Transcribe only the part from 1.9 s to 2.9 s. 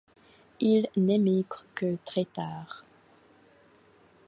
très tard.